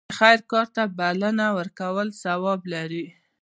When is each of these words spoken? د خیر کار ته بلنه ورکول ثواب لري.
د 0.09 0.11
خیر 0.19 0.39
کار 0.51 0.67
ته 0.75 0.83
بلنه 0.99 1.45
ورکول 1.57 2.07
ثواب 2.23 2.61
لري. 2.73 3.05